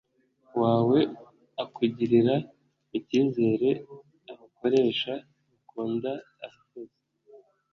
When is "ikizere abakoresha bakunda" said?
2.97-6.11